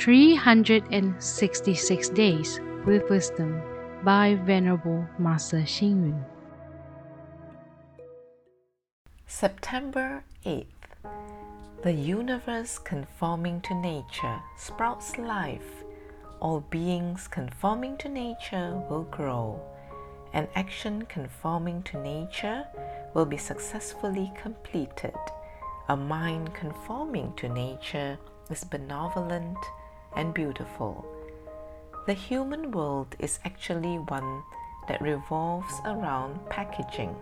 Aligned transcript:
366 0.00 2.08
Days 2.08 2.58
with 2.86 3.10
Wisdom 3.10 3.60
by 4.02 4.34
Venerable 4.46 5.06
Master 5.18 5.58
Xing 5.58 6.06
Yun. 6.06 6.24
September 9.26 10.24
8th. 10.46 10.64
The 11.82 11.92
universe 11.92 12.78
conforming 12.78 13.60
to 13.60 13.74
nature 13.74 14.40
sprouts 14.56 15.18
life. 15.18 15.84
All 16.40 16.60
beings 16.70 17.28
conforming 17.28 17.98
to 17.98 18.08
nature 18.08 18.82
will 18.88 19.04
grow. 19.10 19.60
An 20.32 20.48
action 20.54 21.04
conforming 21.10 21.82
to 21.82 22.02
nature 22.02 22.64
will 23.12 23.26
be 23.26 23.36
successfully 23.36 24.32
completed. 24.34 25.12
A 25.90 25.96
mind 25.96 26.54
conforming 26.54 27.34
to 27.36 27.50
nature 27.50 28.18
is 28.48 28.64
benevolent 28.64 29.58
and 30.16 30.34
beautiful. 30.34 31.06
The 32.06 32.14
human 32.14 32.70
world 32.70 33.14
is 33.18 33.38
actually 33.44 33.98
one 33.98 34.42
that 34.88 35.00
revolves 35.00 35.74
around 35.84 36.40
packaging. 36.48 37.14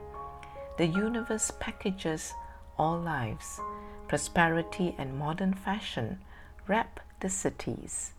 The 0.79 0.87
universe 0.87 1.51
packages 1.59 2.33
all 2.79 2.99
lives. 2.99 3.61
Prosperity 4.07 4.95
and 4.97 5.19
modern 5.19 5.53
fashion 5.53 6.19
wrap 6.67 7.01
the 7.21 7.29
cities. 7.29 8.13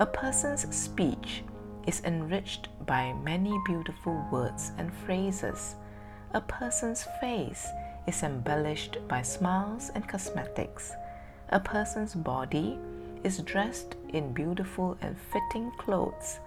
A 0.00 0.06
person's 0.06 0.74
speech 0.74 1.44
is 1.86 2.02
enriched 2.04 2.68
by 2.84 3.12
many 3.12 3.56
beautiful 3.64 4.26
words 4.30 4.72
and 4.76 4.92
phrases. 4.92 5.76
A 6.32 6.40
person's 6.40 7.06
face 7.20 7.66
is 8.06 8.22
embellished 8.22 8.98
by 9.06 9.22
smiles 9.22 9.90
and 9.94 10.08
cosmetics. 10.08 10.92
A 11.50 11.60
person's 11.60 12.14
body 12.14 12.78
is 13.24 13.38
dressed 13.38 13.96
in 14.10 14.32
beautiful 14.32 14.96
and 15.00 15.16
fitting 15.18 15.72
clothes. 15.78 16.38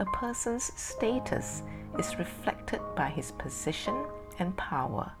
A 0.00 0.04
person's 0.06 0.72
status 0.76 1.62
is 1.98 2.18
reflected 2.18 2.80
by 2.94 3.08
his 3.08 3.30
position 3.32 4.04
and 4.38 4.54
power. 4.56 5.12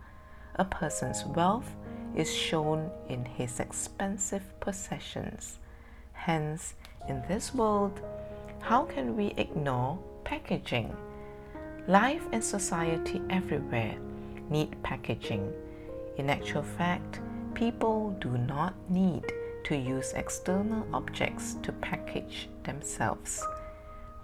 A 0.56 0.64
person's 0.64 1.24
wealth 1.24 1.70
is 2.14 2.32
shown 2.34 2.90
in 3.08 3.24
his 3.24 3.60
expensive 3.60 4.42
possessions. 4.60 5.58
Hence, 6.12 6.74
in 7.08 7.22
this 7.28 7.54
world, 7.54 8.00
how 8.60 8.84
can 8.84 9.16
we 9.16 9.32
ignore 9.36 9.98
packaging? 10.24 10.94
Life 11.86 12.22
and 12.32 12.42
society 12.42 13.22
everywhere 13.30 13.96
need 14.50 14.82
packaging. 14.82 15.52
In 16.16 16.28
actual 16.30 16.62
fact, 16.62 17.20
people 17.54 18.16
do 18.20 18.36
not 18.38 18.74
need 18.90 19.22
to 19.66 19.76
use 19.76 20.12
external 20.12 20.86
objects 20.94 21.56
to 21.62 21.72
package 21.72 22.48
themselves. 22.62 23.44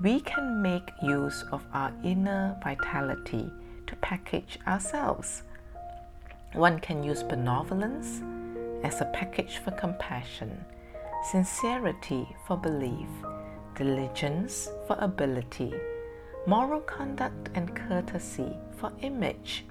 We 0.00 0.20
can 0.20 0.62
make 0.62 0.88
use 1.02 1.44
of 1.50 1.64
our 1.72 1.92
inner 2.04 2.56
vitality 2.62 3.50
to 3.88 3.96
package 3.96 4.58
ourselves. 4.68 5.42
One 6.52 6.78
can 6.78 7.02
use 7.02 7.24
benevolence 7.24 8.22
as 8.84 9.00
a 9.00 9.10
package 9.12 9.58
for 9.58 9.72
compassion, 9.72 10.64
sincerity 11.30 12.28
for 12.46 12.56
belief, 12.56 13.08
diligence 13.74 14.68
for 14.86 14.96
ability, 15.00 15.74
moral 16.46 16.80
conduct 16.80 17.50
and 17.54 17.74
courtesy 17.74 18.56
for 18.76 18.92
image, 19.00 19.64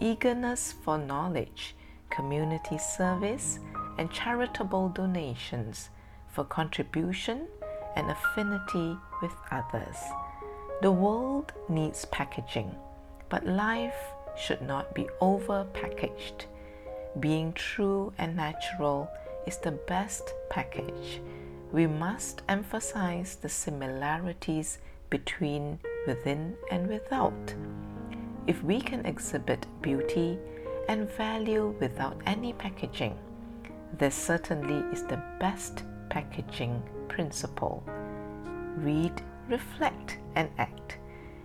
eagerness 0.00 0.74
for 0.84 0.98
knowledge, 0.98 1.76
community 2.10 2.78
service, 2.78 3.60
and 3.98 4.10
charitable 4.10 4.88
donations 4.88 5.90
for 6.28 6.44
contribution 6.44 7.46
and 7.96 8.10
affinity 8.10 8.96
with 9.22 9.32
others. 9.50 9.96
The 10.82 10.90
world 10.90 11.52
needs 11.68 12.04
packaging, 12.06 12.74
but 13.28 13.46
life 13.46 14.12
should 14.36 14.62
not 14.62 14.94
be 14.94 15.08
over 15.20 15.64
packaged. 15.72 16.46
Being 17.20 17.52
true 17.52 18.12
and 18.18 18.34
natural 18.36 19.08
is 19.46 19.58
the 19.58 19.70
best 19.72 20.34
package. 20.50 21.20
We 21.72 21.86
must 21.86 22.42
emphasize 22.48 23.36
the 23.36 23.48
similarities 23.48 24.78
between 25.10 25.78
within 26.06 26.56
and 26.70 26.88
without. 26.88 27.54
If 28.46 28.62
we 28.62 28.80
can 28.80 29.06
exhibit 29.06 29.66
beauty 29.80 30.38
and 30.88 31.08
value 31.10 31.74
without 31.80 32.20
any 32.26 32.52
packaging, 32.52 33.16
this 33.98 34.14
certainly 34.14 34.84
is 34.92 35.04
the 35.04 35.22
best 35.38 35.84
packaging 36.10 36.82
principle. 37.08 37.84
Read, 38.76 39.22
reflect, 39.48 40.18
and 40.34 40.48
act. 40.58 40.98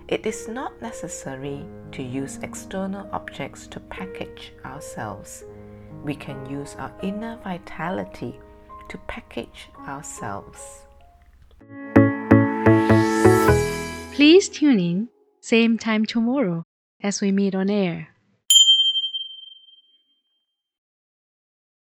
It 0.07 0.25
is 0.25 0.47
not 0.47 0.81
necessary 0.81 1.63
to 1.91 2.01
use 2.01 2.39
external 2.41 3.07
objects 3.11 3.67
to 3.67 3.79
package 3.79 4.53
ourselves. 4.65 5.43
We 6.03 6.15
can 6.15 6.49
use 6.49 6.75
our 6.79 6.91
inner 7.03 7.37
vitality 7.43 8.39
to 8.89 8.97
package 9.07 9.69
ourselves. 9.87 10.59
Please 14.15 14.49
tune 14.49 14.79
in, 14.79 15.09
same 15.41 15.77
time 15.77 16.05
tomorrow 16.05 16.63
as 17.01 17.21
we 17.21 17.31
meet 17.31 17.53
on 17.53 17.69
air. 17.69 18.09